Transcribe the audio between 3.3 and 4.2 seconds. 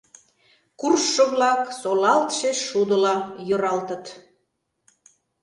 йӧралтыт.